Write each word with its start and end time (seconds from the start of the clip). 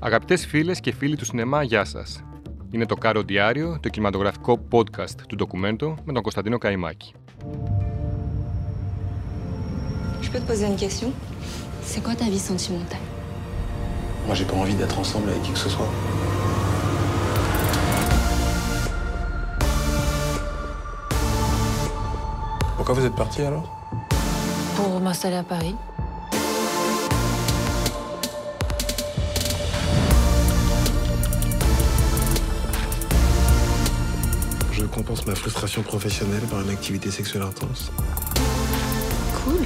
Αγαπητέ 0.00 0.36
φίλε 0.36 0.74
και 0.74 0.92
φίλοι 0.92 1.16
του 1.16 1.24
σινεμά, 1.24 1.62
γεια 1.62 1.84
σα. 1.84 1.98
Είναι 2.70 2.86
το 2.86 2.94
Κάρο 2.94 3.22
Διάριο, 3.22 3.78
το 3.80 3.88
κινηματογραφικό 3.88 4.58
podcast 4.70 5.20
του 5.28 5.36
ντοκουμέντο 5.36 5.94
με 6.04 6.12
τον 6.12 6.22
Κωνσταντίνο 6.22 6.58
Καϊμάκη. 6.58 7.14
Je 10.22 10.30
peux 10.30 10.40
te 10.40 10.46
poser 10.52 10.66
une 10.72 10.80
question 10.84 11.08
C'est 11.88 12.02
quoi 12.04 12.14
ta 12.14 12.26
vie 12.34 12.44
sentimentale 12.50 13.06
Moi, 14.26 14.34
j'ai 14.36 14.44
pas 14.44 14.58
envie 14.62 14.74
d'être 14.80 14.98
ensemble 14.98 15.28
avec 15.30 15.42
qui 15.42 15.52
que 15.52 15.58
ce 15.58 15.68
soit. 15.68 15.90
Pourquoi 22.76 22.94
vous 22.94 23.04
êtes 23.04 23.14
parti 23.14 23.42
alors 23.42 23.66
Pour 24.76 25.00
m'installer 25.00 25.36
à 25.36 25.42
Paris. 25.42 25.74
Je 35.27 35.33
compense 35.33 35.45
ma 35.45 35.51
frustration 35.51 35.83
professionnelle 35.83 36.47
par 36.51 36.61
une 36.61 36.69
activité 36.77 37.11
sexuelle 37.11 37.43
intense. 37.51 37.91
Cool. 39.37 39.65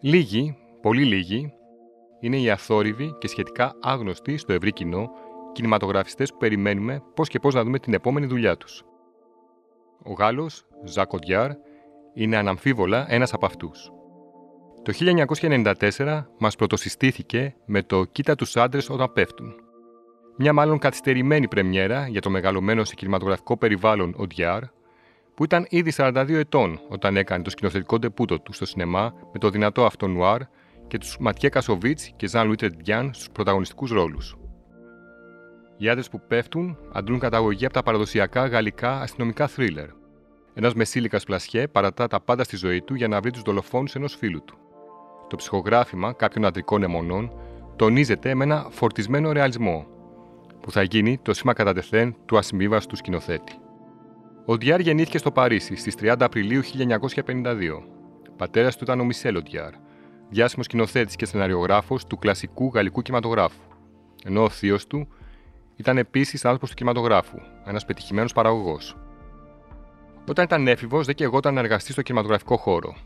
Λίγοι, 0.00 0.56
πολύ 0.82 1.04
λίγοι, 1.04 1.52
είναι 2.20 2.36
οι 2.36 2.50
αθόρυβοι 2.50 3.14
και 3.18 3.28
σχετικά 3.28 3.74
άγνωστοι 3.82 4.36
στο 4.36 4.52
ευρύ 4.52 4.72
κοινό 4.72 5.10
κινηματογραφιστές 5.52 6.30
που 6.30 6.36
περιμένουμε 6.38 7.02
πώς 7.14 7.28
και 7.28 7.38
πώς 7.38 7.54
να 7.54 7.64
δούμε 7.64 7.78
την 7.78 7.94
επόμενη 7.94 8.26
δουλειά 8.26 8.56
τους. 8.56 8.84
Ο 10.04 10.12
Γάλλος, 10.12 10.66
Ζακ 10.84 11.12
Οντιάρ, 11.12 11.50
είναι 12.14 12.36
αναμφίβολα 12.36 13.06
ένας 13.12 13.32
από 13.32 13.46
αυτούς. 13.46 13.92
Το 14.82 14.92
1994 14.92 16.26
μας 16.38 16.56
πρωτοσυστήθηκε 16.56 17.54
με 17.66 17.82
το 17.82 18.04
«Κοίτα 18.04 18.34
τους 18.34 18.56
άντρες 18.56 18.90
όταν 18.90 19.12
πέφτουν». 19.12 19.67
Μια 20.40 20.52
μάλλον 20.52 20.78
καθυστερημένη 20.78 21.48
πρεμιέρα 21.48 22.08
για 22.08 22.20
το 22.20 22.30
μεγαλωμένο 22.30 22.84
σε 22.84 22.94
κινηματογραφικό 22.94 23.56
περιβάλλον 23.56 24.14
Οντιάρ, 24.16 24.62
που 25.34 25.44
ήταν 25.44 25.66
ήδη 25.68 25.92
42 25.96 26.28
ετών 26.28 26.80
όταν 26.88 27.16
έκανε 27.16 27.42
το 27.42 27.50
σκηνοθετικό 27.50 27.98
ντεπούτο 27.98 28.40
του 28.40 28.52
στο 28.52 28.66
σινεμά 28.66 29.14
με 29.32 29.38
το 29.38 29.50
δυνατό 29.50 29.84
αυτό 29.84 30.06
νουάρ 30.06 30.40
και 30.86 30.98
τους 30.98 31.16
Ματιέ 31.20 31.48
Κασοβίτς 31.48 32.12
και 32.16 32.26
Ζαν 32.26 32.46
Λουίτερ 32.46 32.70
Ντιάν 32.70 33.10
στους 33.14 33.30
πρωταγωνιστικούς 33.30 33.90
ρόλους. 33.90 34.36
Οι 35.76 35.88
άντρες 35.88 36.08
που 36.08 36.20
πέφτουν 36.28 36.78
αντλούν 36.92 37.18
καταγωγή 37.18 37.64
από 37.64 37.74
τα 37.74 37.82
παραδοσιακά 37.82 38.46
γαλλικά 38.46 39.00
αστυνομικά 39.00 39.46
θρίλερ. 39.46 39.88
Ένας 40.54 40.74
μεσήλικας 40.74 41.24
πλασιέ 41.24 41.68
παρατά 41.68 42.06
τα 42.06 42.20
πάντα 42.20 42.44
στη 42.44 42.56
ζωή 42.56 42.82
του 42.82 42.94
για 42.94 43.08
να 43.08 43.20
βρει 43.20 43.30
τους 43.30 43.42
δολοφόνους 43.42 43.94
ενός 43.94 44.14
φίλου 44.14 44.44
του. 44.44 44.58
Το 45.28 45.36
ψυχογράφημα 45.36 46.12
κάποιων 46.12 46.44
αντρικών 46.44 46.82
αιμονών 46.82 47.32
τονίζεται 47.76 48.34
με 48.34 48.44
ένα 48.44 48.66
φορτισμένο 48.70 49.32
ρεαλισμό, 49.32 49.86
που 50.60 50.70
θα 50.70 50.82
γίνει 50.82 51.18
το 51.18 51.34
σήμα 51.34 51.52
κατά 51.52 51.72
τεθέν 51.72 52.16
του 52.26 52.38
ασυμβίβαστου 52.38 52.96
σκηνοθέτη. 52.96 53.52
Ο 54.46 54.56
Ντιάρ 54.56 54.80
γεννήθηκε 54.80 55.18
στο 55.18 55.30
Παρίσι 55.30 55.76
στις 55.76 55.94
30 56.00 56.14
Απριλίου 56.18 56.62
1952. 56.62 57.82
Πατέρας 58.36 58.76
του 58.76 58.84
ήταν 58.84 59.00
ο 59.00 59.04
Μισελ 59.04 59.36
Οντιάρ, 59.36 59.72
διάσημος 60.28 60.64
σκηνοθέτης 60.64 61.16
και 61.16 61.26
σεναριογράφος 61.26 62.06
του 62.06 62.18
κλασικού 62.18 62.70
γαλλικού 62.74 63.02
κινηματογράφου, 63.02 63.62
ενώ 64.24 64.42
ο 64.42 64.48
θείος 64.48 64.86
του 64.86 65.08
ήταν 65.76 65.98
επίσης 65.98 66.44
άνθρωπος 66.44 66.68
του 66.68 66.74
κινηματογράφου, 66.74 67.38
ένας 67.64 67.84
πετυχημένος 67.84 68.32
παραγωγός. 68.32 68.96
Όταν 70.28 70.44
ήταν 70.44 70.68
έφηβος, 70.68 71.06
δεν 71.06 71.14
κεγόταν 71.14 71.54
να 71.54 71.60
εργαστεί 71.60 71.92
στο 71.92 72.02
κινηματογραφικό 72.02 72.56
χώρο. 72.56 72.96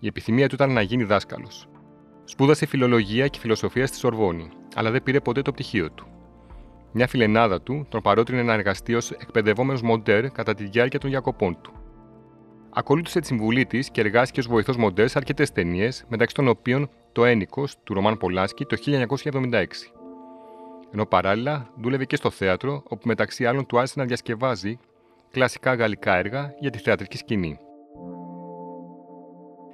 Η 0.00 0.06
επιθυμία 0.06 0.48
του 0.48 0.54
ήταν 0.54 0.72
να 0.72 0.80
γίνει 0.82 1.04
δάσκαλος. 1.04 1.68
Σπούδασε 2.24 2.66
φιλολογία 2.66 3.26
και 3.26 3.38
φιλοσοφία 3.38 3.86
στη 3.86 3.96
Σορβόνη, 3.96 4.48
αλλά 4.74 4.90
δεν 4.90 5.02
πήρε 5.02 5.20
ποτέ 5.20 5.42
το 5.42 5.52
πτυχίο 5.52 5.90
του. 5.90 6.06
Μια 6.92 7.06
φιλενάδα 7.06 7.60
του 7.60 7.86
τον 7.88 8.02
παρότρινε 8.02 8.42
να 8.42 8.52
εργαστεί 8.52 8.94
ως 8.94 9.10
εκπαιδευόμενος 9.10 9.82
μοντέρ 9.82 10.30
κατά 10.30 10.54
τη 10.54 10.64
διάρκεια 10.64 10.98
των 10.98 11.10
διακοπών 11.10 11.60
του. 11.60 11.72
Ακολούθησε 12.70 13.20
τη 13.20 13.26
συμβουλή 13.26 13.66
της 13.66 13.90
και 13.90 14.00
εργάστηκε 14.00 14.40
ως 14.40 14.46
βοηθός 14.46 14.76
μοντέρ 14.76 15.08
σε 15.08 15.18
αρκετές 15.18 15.52
ταινίες, 15.52 16.04
μεταξύ 16.08 16.34
των 16.34 16.48
οποίων 16.48 16.90
το 17.12 17.24
Ένικος 17.24 17.76
του 17.84 17.94
Ρωμάν 17.94 18.16
Πολάσκι 18.18 18.64
το 18.64 18.76
1976. 18.76 19.64
Ενώ 20.92 21.06
παράλληλα 21.06 21.70
δούλευε 21.76 22.04
και 22.04 22.16
στο 22.16 22.30
θέατρο, 22.30 22.82
όπου 22.88 23.06
μεταξύ 23.06 23.46
άλλων 23.46 23.66
του 23.66 23.78
άρεσε 23.78 23.94
να 23.96 24.04
διασκευάζει 24.04 24.78
κλασικά 25.30 25.74
γαλλικά 25.74 26.16
έργα 26.16 26.54
για 26.60 26.70
τη 26.70 26.78
θεατρική 26.78 27.16
σκηνή. 27.16 27.58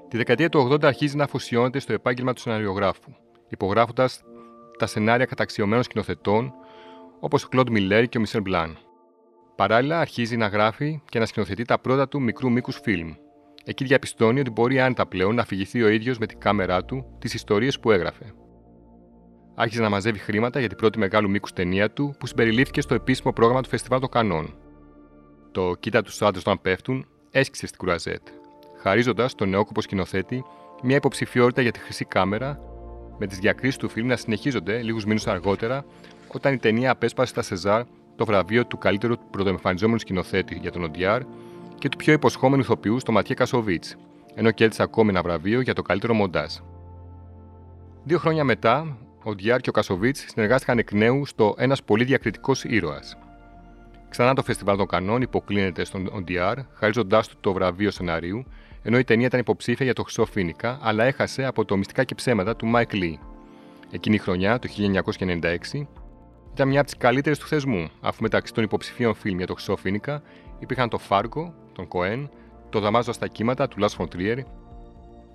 Τη 0.08 0.16
δεκαετία 0.16 0.48
του 0.48 0.68
80 0.72 0.84
αρχίζει 0.84 1.16
να 1.16 1.24
αφοσιώνεται 1.24 1.78
στο 1.78 1.92
επάγγελμα 1.92 2.32
του 2.32 2.40
σεναριογράφου, 2.40 3.12
υπογράφοντας 3.48 4.22
τα 4.78 4.86
σενάρια 4.86 5.26
καταξιωμένων 5.26 5.82
σκηνοθετών 5.82 6.52
όπως 7.20 7.44
ο 7.44 7.48
Κλοντ 7.48 7.68
Μιλέρ 7.68 8.08
και 8.08 8.18
ο 8.18 8.20
Μισελ 8.20 8.40
Μπλάν. 8.40 8.78
Παράλληλα, 9.56 10.00
αρχίζει 10.00 10.36
να 10.36 10.46
γράφει 10.46 11.02
και 11.08 11.18
να 11.18 11.26
σκηνοθετεί 11.26 11.64
τα 11.64 11.78
πρώτα 11.78 12.08
του 12.08 12.20
μικρού 12.20 12.50
μήκους 12.50 12.80
φιλμ. 12.82 13.12
Εκεί 13.64 13.84
διαπιστώνει 13.84 14.40
ότι 14.40 14.50
μπορεί 14.50 14.80
άνετα 14.80 15.06
πλέον 15.06 15.34
να 15.34 15.42
αφηγηθεί 15.42 15.82
ο 15.82 15.88
ίδιος 15.88 16.18
με 16.18 16.26
την 16.26 16.38
κάμερά 16.38 16.84
του 16.84 17.16
τις 17.18 17.34
ιστορίες 17.34 17.80
που 17.80 17.90
έγραφε. 17.90 18.32
Άρχισε 19.54 19.82
να 19.82 19.88
μαζεύει 19.88 20.18
χρήματα 20.18 20.58
για 20.58 20.68
την 20.68 20.76
πρώτη 20.76 20.98
μεγάλου 20.98 21.30
μήκους 21.30 21.52
ταινία 21.52 21.90
του 21.90 22.14
που 22.18 22.26
συμπεριλήφθηκε 22.26 22.80
στο 22.80 22.94
επίσημο 22.94 23.32
πρόγραμμα 23.32 23.62
του 23.62 23.68
Φεστιβάλ 23.68 24.00
των 24.00 24.08
Κανών. 24.08 24.54
Το 25.52 25.74
Κοίτα 25.80 26.02
τους 26.02 26.22
άντρες 26.22 26.42
όταν 26.42 26.60
πέφτουν 26.60 27.06
έσκησε 27.30 27.66
στην 27.66 27.78
Κουραζέτ, 27.78 28.22
χαρίζοντας 28.82 29.30
στον 29.30 29.48
νεόκοπο 29.48 29.80
σκηνοθέτη 29.80 30.44
μια 30.82 30.96
υποψηφιότητα 30.96 31.62
για 31.62 31.70
τη 31.70 31.78
χρυσή 31.78 32.04
κάμερα, 32.04 32.60
με 33.18 33.26
τις 33.26 33.38
διακρίσεις 33.38 33.76
του 33.76 33.88
φιλμ 33.88 34.06
να 34.06 34.16
συνεχίζονται 34.16 34.82
λίγους 34.82 35.04
μήνες 35.04 35.26
αργότερα, 35.26 35.84
όταν 36.32 36.54
η 36.54 36.58
ταινία 36.58 36.90
απέσπασε 36.90 37.30
στα 37.30 37.42
Σεζάρ 37.42 37.82
το 38.16 38.24
βραβείο 38.24 38.66
του 38.66 38.78
καλύτερου 38.78 39.14
πρωτοεμφανιζόμενου 39.30 39.98
σκηνοθέτη 39.98 40.58
για 40.60 40.70
τον 40.70 40.82
Οντιάρ 40.84 41.22
και 41.78 41.88
του 41.88 41.96
πιο 41.96 42.12
υποσχόμενου 42.12 42.62
ηθοποιού 42.62 42.98
στο 42.98 43.12
Ματιέ 43.12 43.34
Κασοβίτς, 43.34 43.96
ενώ 44.34 44.50
κέρδισε 44.50 44.82
ακόμη 44.82 45.10
ένα 45.10 45.22
βραβείο 45.22 45.60
για 45.60 45.74
το 45.74 45.82
καλύτερο 45.82 46.14
μοντάζ. 46.14 46.54
Δύο 48.04 48.18
χρόνια 48.18 48.44
μετά, 48.44 48.96
ο 49.24 49.34
Ντιάρ 49.34 49.60
και 49.60 49.68
ο 49.68 49.72
Κασοβίτς 49.72 50.24
συνεργάστηκαν 50.28 50.78
εκ 50.78 50.92
νέου 50.92 51.26
στο 51.26 51.54
Ένας 51.58 51.82
πολύ 51.82 52.04
διακριτικός 52.04 52.64
ήρωας. 52.64 53.16
Ξανά 54.08 54.34
το 54.34 54.42
φεστιβάλ 54.42 54.76
των 54.76 54.86
Κανών 54.86 55.22
υποκλίνεται 55.22 55.84
στον 55.84 56.10
Οντιάρ, 56.12 56.56
χαρίζοντάς 56.74 57.28
του 57.28 57.36
το 57.40 57.52
βραβείο 57.52 57.90
σεναρίου, 57.90 58.44
ενώ 58.82 58.98
η 58.98 59.04
ταινία 59.04 59.26
ήταν 59.26 59.40
υποψήφια 59.40 59.84
για 59.84 59.94
το 59.94 60.02
Χρυσό 60.02 60.24
Φοίνικα, 60.24 60.78
αλλά 60.82 61.04
έχασε 61.04 61.44
από 61.44 61.64
το 61.64 61.76
Μυστικά 61.76 62.04
και 62.04 62.14
Ψέματα 62.14 62.56
του 62.56 62.66
Μάικ 62.66 62.92
Λι. 62.92 63.18
Εκείνη 63.90 64.14
η 64.14 64.18
χρονιά, 64.18 64.58
το 64.58 64.68
1996, 64.68 65.86
ήταν 66.58 66.70
μια 66.70 66.80
από 66.80 66.90
τις 66.90 66.98
καλύτερες 66.98 67.38
του 67.38 67.46
θεσμού, 67.46 67.88
αφού 68.00 68.22
μεταξύ 68.22 68.52
των 68.54 68.64
υποψηφίων 68.64 69.14
φιλμ 69.14 69.36
για 69.36 69.46
το 69.46 69.54
Χρυσό 69.54 69.76
Φοίνικα 69.76 70.22
υπήρχαν 70.58 70.88
το 70.88 70.98
Φάργκο, 70.98 71.54
των 71.72 71.88
Κοέν, 71.88 72.30
το 72.70 72.80
Δαμάζοντας 72.80 73.12
τα 73.12 73.26
κύματα 73.26 73.68
του 73.68 73.78
Λαρς 73.78 73.94
Φον 73.94 74.12
Τρίερ, 74.12 74.38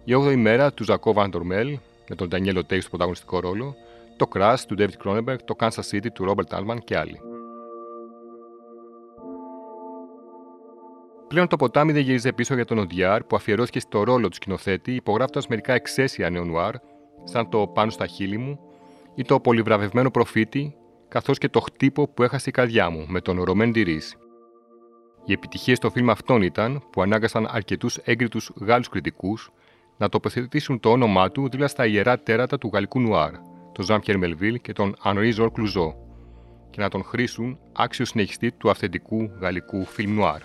η 0.04 0.14
8η 0.14 0.36
μέρα 0.36 0.74
του 0.74 0.84
Ζακό 0.84 1.14
Βαν 1.14 1.32
Ντορμέλ, 1.32 1.80
με 2.10 2.16
τον 2.16 2.28
Ντανιέλ 2.28 2.64
Οτέιγ 2.64 2.82
στο 2.82 2.90
πρωταγωνιστικό 2.90 3.40
ρόλο, 3.40 3.76
το 4.18 4.26
Crash 4.36 4.56
του 4.68 4.76
David 4.80 5.06
Cronenberg, 5.06 5.38
το 5.46 5.56
Kansas 5.60 5.92
City 5.92 6.08
του 6.14 6.26
Robert 6.30 6.58
Altman 6.58 6.78
και 6.84 6.98
άλλοι. 6.98 7.20
Πλέον 11.28 11.48
το 11.48 11.56
ποτάμι 11.56 11.92
δεν 11.92 12.02
γύριζε 12.02 12.34
πίσω 12.34 12.56
για 12.56 12.66
τον 12.66 12.78
Οντιάρ 12.78 13.24
που 13.24 13.36
αφιερώθηκε 13.36 13.80
στο 13.80 14.04
ρόλο 14.04 14.28
του 14.28 14.36
σκηνοθέτη 14.36 14.96
υπογράφοντας 14.96 15.48
μερικά 15.48 15.74
εξαίσια 15.74 16.30
νεονουάρ, 16.30 16.76
σαν 17.24 17.50
το 17.50 17.68
Πάνω 17.68 17.92
στα 17.92 18.06
χείλη 18.08 18.38
μου 18.38 18.60
ή 19.16 19.24
το 19.24 19.40
Πολυβραβευμένο 19.40 20.12
προφήτη, 20.12 20.78
καθώς 21.14 21.38
και 21.38 21.50
το 21.50 21.60
χτύπο 21.60 22.08
που 22.08 22.24
έχασε 22.24 22.50
η 22.50 22.52
καρδιά 22.52 22.90
μου 22.90 23.06
με 23.08 23.22
τον 23.22 23.44
Ρωμέν 23.44 23.72
Ντυρίς. 23.72 24.16
Οι 25.26 25.32
επιτυχίες 25.32 25.78
στο 25.78 25.90
φιλμ 25.90 26.10
αυτών 26.10 26.42
ήταν 26.42 26.84
που 26.92 27.02
ανάγκασαν 27.02 27.48
αρκετούς 27.52 27.98
έγκριτους 27.98 28.52
Γάλλους 28.56 28.90
κριτικούς 28.90 29.52
να 29.98 30.10
τοποθετήσουν 30.10 30.80
το 30.80 30.90
όνομά 30.90 31.32
του 31.32 31.50
δίπλα 31.50 31.68
στα 31.68 31.86
ιερά 31.86 32.20
τέρατα 32.20 32.58
του 32.58 32.70
γαλλικού 32.74 33.00
νουάρ, 33.00 33.32
τον 33.72 33.86
Ζαν 33.86 34.00
Πιέρ 34.00 34.18
Μελβίλ 34.18 34.62
και 34.62 34.74
τον 34.74 34.96
Ανρί 35.02 35.32
Ζορζ 35.32 35.52
Κλουζό, 35.52 35.96
και 36.70 36.82
να 36.82 36.90
τον 36.90 37.04
χρίσουν 37.04 37.60
άξιο 37.74 38.10
συνεχιστή 38.10 38.52
του 38.52 38.70
αυθεντικού 38.70 39.30
γαλλικού 39.40 39.86
φιλμ 39.86 40.14
νουάρ. 40.14 40.42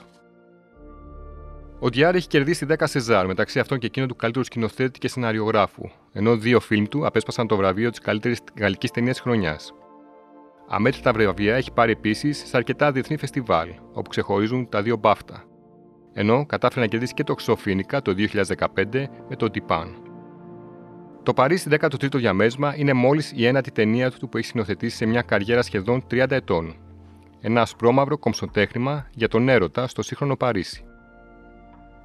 Ο 1.79 1.89
Οντιάρ 1.89 2.15
έχει 2.15 2.27
κερδίσει 2.27 2.67
10 2.69 2.75
Σεζάρ, 2.85 3.27
μεταξύ 3.27 3.59
αυτών 3.59 3.79
και 3.79 3.87
εκείνο 3.87 4.07
του 4.07 4.17
καλύτερου 4.17 4.45
σκηνοθέτη 4.45 4.99
και 4.99 5.09
σεναριογράφου, 5.09 5.89
ενώ 6.13 6.37
δύο 6.37 6.61
φιλμ 6.61 6.85
του 6.85 7.07
απέσπασαν 7.07 7.47
το 7.47 7.57
βραβείο 7.57 7.91
της 7.91 7.99
καλύτερης 7.99 8.39
γαλλικής 8.59 8.91
ταινίας 8.91 9.21
χρονιάς. 9.21 9.73
Αμέτρητα 10.71 11.13
βραβεία 11.13 11.57
έχει 11.57 11.73
πάρει 11.73 11.93
επίσης 11.93 12.39
σε 12.47 12.57
αρκετά 12.57 12.93
διεθνή 12.93 13.17
φεστιβάλ, 13.17 13.69
όπου 13.93 14.11
ξεχωρίζουν 14.11 14.69
τα 14.69 14.83
δύο 14.83 14.97
Μπάφτα, 14.97 15.45
ενώ 16.13 16.47
κατάφερε 16.47 16.81
να 16.81 16.87
κερδίσει 16.87 17.15
και 17.15 17.25
το 17.25 17.35
Ξοφίνικα 17.35 18.03
το 18.03 18.15
2015 18.15 19.09
με 19.29 19.37
το 19.37 19.51
Τιπάν. 19.51 20.03
Το 21.23 21.35
Παρίσι 21.35 21.69
13ο 21.81 22.15
διαμέσμα 22.15 22.77
είναι 22.77 22.93
μόλις 22.93 23.33
η 23.35 23.47
ένατη 23.47 23.71
ταινία 23.71 24.11
του 24.11 24.29
που 24.29 24.37
έχει 24.37 24.47
συνοθετήσει 24.47 24.97
σε 24.97 25.07
μια 25.07 25.23
καριέρα 25.23 25.63
σχεδόν 25.63 26.05
30 26.11 26.31
ετών. 26.31 26.75
Ένα 27.41 27.61
ασπρόμαυρο 27.61 28.19
κομψοτέχνημα 28.19 29.07
για 29.15 29.29
τον 29.29 29.49
έρωτα 29.49 29.87
στο 29.87 30.03
σύγχρονο 30.03 30.37
Παρίσι. 30.37 30.85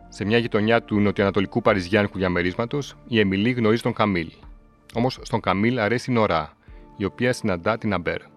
Σε 0.09 0.25
μια 0.25 0.37
γειτονιά 0.37 0.83
του 0.83 0.99
νοτιοανατολικού 0.99 1.61
Παριζιάνικου 1.61 2.17
διαμερίσματος, 2.17 2.95
η 3.07 3.19
Εμιλή 3.19 3.51
γνωρίζει 3.51 3.81
τον 3.81 3.93
Καμίλ. 3.93 4.31
Όμως 4.93 5.19
στον 5.21 5.39
Καμίλ 5.39 5.79
αρέσει 5.79 6.11
η 6.11 6.13
Νορά, 6.13 6.53
η 6.97 7.05
οποία 7.05 7.33
συναντά 7.33 7.77
την 7.77 7.93
Αμπέρ. 7.93 8.32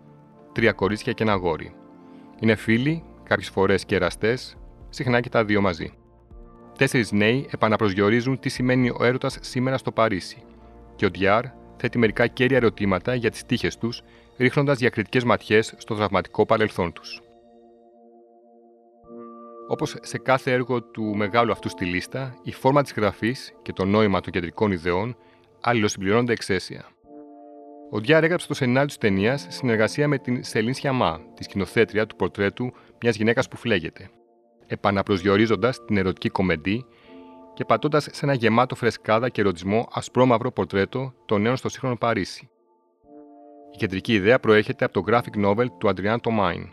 Τρία 0.56 0.72
κορίτσια 0.72 1.12
και 1.12 1.22
ένα 1.22 1.34
γόρι. 1.34 1.74
Είναι 2.40 2.54
φίλοι, 2.54 3.04
κάποιες 3.22 3.48
φορές 3.48 3.84
και 3.84 3.94
εραστές, 3.94 4.56
συχνά 4.88 5.20
και 5.20 5.28
τα 5.28 5.44
δύο 5.44 5.60
μαζί. 5.60 5.92
Τέσσερις 6.78 7.12
νέοι 7.12 7.48
επαναπροσδιορίζουν 7.50 8.38
τι 8.38 8.48
σημαίνει 8.48 8.90
ο 8.90 9.04
έρωτας 9.04 9.38
σήμερα 9.40 9.76
στο 9.78 9.92
Παρίσι. 9.92 10.42
Και 10.96 11.06
ο 11.06 11.08
Διάρ 11.08 11.44
θέτει 11.76 11.98
μερικά 11.98 12.26
κέρια 12.26 12.56
ερωτήματα 12.56 13.14
για 13.14 13.30
τις 13.30 13.44
τύχες 13.44 13.78
τους, 13.78 14.02
ρίχνοντας 14.36 14.78
διακριτικές 14.78 15.24
ματιές 15.24 15.74
στο 15.76 15.94
δραματικό 15.94 16.46
παρελθόν 16.46 16.92
τους. 16.92 17.20
Όπως 19.68 19.96
σε 20.00 20.18
κάθε 20.18 20.52
έργο 20.52 20.82
του 20.82 21.16
μεγάλου 21.16 21.52
αυτού 21.52 21.68
στη 21.68 21.84
λίστα, 21.84 22.34
η 22.42 22.52
φόρμα 22.52 22.82
της 22.82 22.92
γραφής 22.92 23.54
και 23.62 23.72
το 23.72 23.84
νόημα 23.84 24.20
των 24.20 24.32
κεντρικών 24.32 24.72
ιδεών 24.72 25.16
αλληλοσυμπληρώνονται 25.60 26.32
εξαίσια. 26.32 26.84
Ο 27.90 27.98
Οντιάρ 27.98 28.24
έγραψε 28.24 28.46
το 28.46 28.54
σενάριο 28.54 28.86
της 28.86 28.98
ταινίας 28.98 29.46
συνεργασία 29.48 30.08
με 30.08 30.18
την 30.18 30.44
Σελίν 30.44 30.74
Σιαμά, 30.74 31.20
τη 31.34 31.44
σκηνοθέτρια 31.44 32.06
του 32.06 32.16
πορτρέτου 32.16 32.72
μιας 33.02 33.16
γυναίκας 33.16 33.48
που 33.48 33.56
φλέγεται, 33.56 34.10
επαναπροσδιορίζοντας 34.66 35.84
την 35.84 35.96
ερωτική 35.96 36.28
κομεντί 36.28 36.84
και 37.54 37.64
πατώντας 37.64 38.08
σε 38.10 38.24
ένα 38.24 38.34
γεμάτο 38.34 38.74
φρεσκάδα 38.74 39.28
και 39.28 39.40
ερωτισμό 39.40 39.88
ασπρόμαυρο 39.92 40.52
πορτρέτο 40.52 41.14
των 41.26 41.40
νέων 41.40 41.56
στο 41.56 41.68
σύγχρονο 41.68 41.96
Παρίσι. 41.96 42.50
Η 43.72 43.76
κεντρική 43.76 44.12
ιδέα 44.12 44.40
προέρχεται 44.40 44.84
από 44.84 44.94
το 44.94 45.04
graphic 45.06 45.46
novel 45.46 45.66
του 45.78 45.88
Adrian 45.88 46.16
Tomine. 46.16 46.64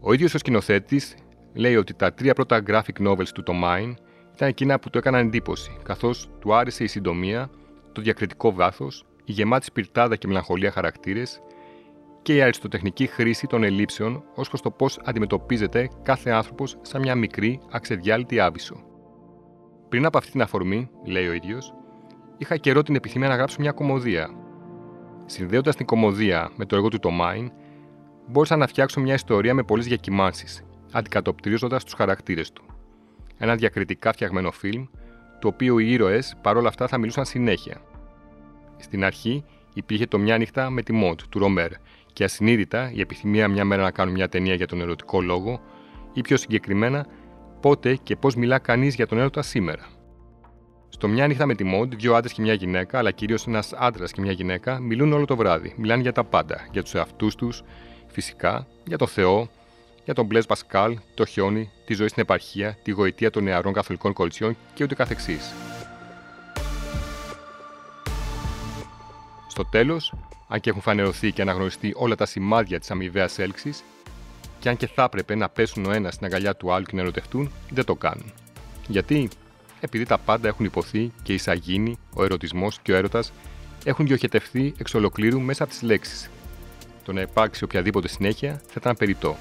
Ο 0.00 0.12
ίδιος 0.12 0.34
ο 0.34 0.38
σκηνοθέτης 0.38 1.14
λέει 1.54 1.76
ότι 1.76 1.94
τα 1.94 2.12
τρία 2.12 2.34
πρώτα 2.34 2.62
graphic 2.66 3.06
novels 3.08 3.28
του 3.34 3.42
Tomine 3.46 3.94
ήταν 4.34 4.48
εκείνα 4.48 4.78
που 4.78 4.90
του 4.90 4.98
έκαναν 4.98 5.26
εντύπωση, 5.26 5.76
καθώς 5.82 6.30
του 6.40 6.54
άρεσε 6.54 6.84
η 6.84 6.86
συντομία, 6.86 7.50
το 7.92 8.00
διακριτικό 8.00 8.52
βάθος, 8.52 9.04
η 9.26 9.32
γεμάτη 9.32 9.64
σπιρτάδα 9.64 10.16
και 10.16 10.26
μελαγχολία 10.26 10.70
χαρακτήρες 10.70 11.40
και 12.22 12.34
η 12.34 12.42
αριστοτεχνική 12.42 13.06
χρήση 13.06 13.46
των 13.46 13.62
ελλείψεων 13.62 14.24
ως 14.34 14.48
προς 14.48 14.60
το 14.60 14.70
πώς 14.70 15.00
αντιμετωπίζεται 15.04 15.88
κάθε 16.02 16.30
άνθρωπος 16.30 16.78
σαν 16.82 17.00
μια 17.00 17.14
μικρή, 17.14 17.60
αξεδιάλυτη 17.70 18.40
άβυσο. 18.40 18.84
Πριν 19.88 20.06
από 20.06 20.18
αυτή 20.18 20.30
την 20.30 20.42
αφορμή, 20.42 20.90
λέει 21.04 21.28
ο 21.28 21.32
ίδιος, 21.32 21.74
είχα 22.38 22.56
καιρό 22.56 22.82
την 22.82 22.94
επιθυμία 22.94 23.28
να 23.28 23.34
γράψω 23.34 23.56
μια 23.60 23.72
κομμωδία. 23.72 24.30
Συνδέοντας 25.26 25.76
την 25.76 25.86
κομμωδία 25.86 26.50
με 26.56 26.64
το 26.64 26.76
έργο 26.76 26.88
του 26.88 26.98
Tomain, 27.02 27.48
μπόρεσα 28.26 28.56
να 28.56 28.66
φτιάξω 28.66 29.00
μια 29.00 29.14
ιστορία 29.14 29.54
με 29.54 29.62
πολλές 29.62 29.86
διακυμάνσει, 29.86 30.64
αντικατοπτρίζοντας 30.92 31.84
τους 31.84 31.92
χαρακτήρες 31.92 32.52
του. 32.52 32.64
Ένα 33.38 33.54
διακριτικά 33.54 34.12
φτιαγμένο 34.12 34.50
φιλμ, 34.50 34.84
το 35.40 35.48
οποίο 35.48 35.78
οι 35.78 35.92
ήρωες 35.92 36.36
παρόλα 36.42 36.68
αυτά 36.68 36.88
θα 36.88 36.98
μιλούσαν 36.98 37.24
συνέχεια. 37.24 37.80
Στην 38.76 39.04
αρχή 39.04 39.44
υπήρχε 39.74 40.06
το 40.06 40.18
Μια 40.18 40.38
νύχτα 40.38 40.70
με 40.70 40.82
τη 40.82 40.92
Μοντ 40.92 41.20
του 41.28 41.38
Ρομέρ 41.38 41.70
και 42.12 42.24
ασυνείδητα 42.24 42.90
η 42.94 43.00
επιθυμία 43.00 43.48
μια 43.48 43.64
μέρα 43.64 43.82
να 43.82 43.90
κάνουν 43.90 44.14
μια 44.14 44.28
ταινία 44.28 44.54
για 44.54 44.66
τον 44.66 44.80
ερωτικό 44.80 45.20
λόγο 45.20 45.60
ή 46.12 46.20
πιο 46.20 46.36
συγκεκριμένα 46.36 47.06
πότε 47.60 47.98
και 48.02 48.16
πώς 48.16 48.34
μιλά 48.34 48.58
κανείς 48.58 48.94
για 48.94 49.06
τον 49.06 49.18
έρωτα 49.18 49.42
σήμερα. 49.42 49.86
Στο 50.88 51.08
Μια 51.08 51.26
νύχτα 51.26 51.46
με 51.46 51.54
τη 51.54 51.64
Μοντ, 51.64 51.94
δύο 51.94 52.14
άντρες 52.14 52.32
και 52.32 52.42
μια 52.42 52.52
γυναίκα, 52.52 52.98
αλλά 52.98 53.10
κυρίως 53.10 53.46
ένας 53.46 53.72
άντρας 53.72 54.12
και 54.12 54.20
μια 54.20 54.32
γυναίκα, 54.32 54.80
μιλούν 54.80 55.12
όλο 55.12 55.24
το 55.24 55.36
βράδυ. 55.36 55.74
Μιλάνε 55.76 56.02
για 56.02 56.12
τα 56.12 56.24
πάντα. 56.24 56.68
Για 56.72 56.82
τους 56.82 56.94
εαυτούς 56.94 57.34
τους, 57.34 57.62
φυσικά, 58.06 58.66
για 58.86 58.98
το 58.98 59.06
Θεό, 59.06 59.48
για 60.04 60.14
τον 60.14 60.26
Μπλε 60.26 60.42
Πασκάλ, 60.42 60.98
το 61.14 61.24
χιόνι, 61.24 61.70
τη 61.84 61.94
ζωή 61.94 62.08
στην 62.08 62.22
επαρχία, 62.22 62.78
τη 62.82 62.90
γοητεία 62.90 63.30
των 63.30 63.44
νεαρών 63.44 63.72
καθολικών 63.72 64.12
κολτσιών 64.12 64.56
και 64.74 64.84
ούτε 64.84 64.94
καθεξής. 64.94 65.54
Στο 69.56 69.64
τέλος, 69.64 70.12
αν 70.48 70.60
και 70.60 70.70
έχουν 70.70 70.82
φανερωθεί 70.82 71.32
και 71.32 71.42
αναγνωριστεί 71.42 71.92
όλα 71.96 72.14
τα 72.14 72.26
σημάδια 72.26 72.80
της 72.80 72.90
αμοιβαίας 72.90 73.38
έλξης, 73.38 73.84
και 74.58 74.68
αν 74.68 74.76
και 74.76 74.86
θα 74.86 75.02
έπρεπε 75.02 75.34
να 75.34 75.48
πέσουν 75.48 75.86
ο 75.86 75.92
ένας 75.92 76.14
στην 76.14 76.26
αγκαλιά 76.26 76.56
του 76.56 76.72
άλλου 76.72 76.84
και 76.84 76.96
να 76.96 77.00
ερωτευτούν, 77.00 77.50
δεν 77.70 77.84
το 77.84 77.94
κάνουν. 77.94 78.32
Γιατί; 78.88 79.28
Επειδή 79.80 80.04
τα 80.04 80.18
πάντα 80.18 80.48
έχουν 80.48 80.64
υποθεί 80.64 81.12
και 81.22 81.32
η 81.32 81.38
σαγίνη, 81.38 81.98
ο 82.14 82.24
ερωτισμός 82.24 82.78
και 82.82 82.92
ο 82.92 82.96
έρωτας 82.96 83.32
έχουν 83.84 84.06
διοχετευθεί 84.06 84.74
εξ 84.78 84.94
ολοκλήρου 84.94 85.40
μέσα 85.40 85.62
από 85.62 85.72
τις 85.72 85.82
λέξεις. 85.82 86.30
Το 87.04 87.12
να 87.12 87.20
υπάρξει 87.20 87.64
οποιαδήποτε 87.64 88.08
συνέχεια 88.08 88.60
θα 88.66 88.74
ήταν 88.76 88.96
περιττό. 88.96 89.36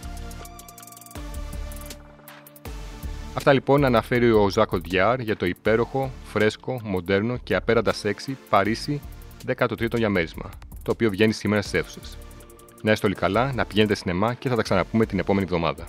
Αυτά 3.34 3.54
λοιπόν 3.54 3.86
αναφέρει 3.86 4.32
ο 4.32 4.50
Ζάκο 4.50 4.78
Διάρ 4.78 5.20
για 5.20 5.36
το 5.36 5.46
υπέροχο, 5.46 6.12
φρέσκο, 6.24 6.82
μοντέρνο 6.84 7.38
και 7.38 7.56
απέραντα 7.56 7.94
σεξι 7.94 8.38
Παρίσι 8.50 9.02
13ο 9.48 9.96
διαμέρισμα, 9.96 10.50
το 10.84 10.92
οποίο 10.92 11.10
βγαίνει 11.10 11.34
σήμερα 11.34 11.62
στις 11.62 11.74
αίθουσες. 11.80 12.18
Να 12.82 12.92
είστε 12.92 13.06
όλοι 13.06 13.16
καλά, 13.16 13.54
να 13.54 13.66
πηγαίνετε 13.66 13.96
σινεμά 13.96 14.34
και 14.34 14.50
θα 14.50 14.56
τα 14.56 14.62
ξαναπούμε 14.62 15.06
την 15.06 15.20
επόμενη 15.20 15.46
εβδομάδα. 15.46 15.88